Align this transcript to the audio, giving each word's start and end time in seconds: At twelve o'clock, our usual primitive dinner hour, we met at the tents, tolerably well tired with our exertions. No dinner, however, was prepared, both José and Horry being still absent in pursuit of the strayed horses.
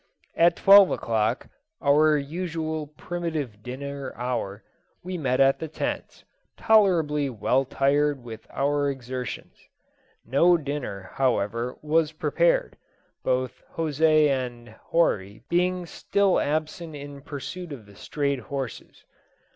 At 0.33 0.55
twelve 0.55 0.89
o'clock, 0.89 1.47
our 1.79 2.17
usual 2.17 2.87
primitive 2.87 3.61
dinner 3.61 4.11
hour, 4.15 4.63
we 5.03 5.15
met 5.15 5.39
at 5.39 5.59
the 5.59 5.67
tents, 5.67 6.25
tolerably 6.57 7.29
well 7.29 7.65
tired 7.65 8.23
with 8.23 8.47
our 8.49 8.89
exertions. 8.89 9.59
No 10.25 10.57
dinner, 10.57 11.11
however, 11.13 11.77
was 11.83 12.13
prepared, 12.13 12.77
both 13.23 13.61
José 13.75 14.27
and 14.27 14.69
Horry 14.85 15.43
being 15.49 15.85
still 15.85 16.39
absent 16.39 16.95
in 16.95 17.21
pursuit 17.21 17.71
of 17.71 17.85
the 17.85 17.93
strayed 17.93 18.39
horses. 18.39 19.05